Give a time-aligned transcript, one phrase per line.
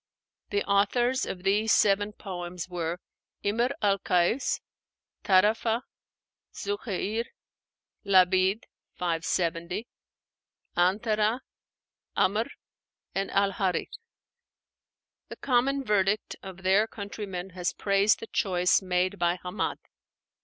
[0.49, 2.97] The authors of these seven poems were:
[3.45, 4.59] Imr al Kais,
[5.23, 5.83] Tárafa,
[6.51, 7.25] Zuhéir,
[8.03, 8.63] Labîd
[8.99, 9.85] (570),
[10.75, 11.41] 'Antara,
[12.17, 12.47] 'Amr,
[13.13, 13.93] and al Hárith.
[15.29, 19.77] The common verdict of their countrymen has praised the choice made by Hammád.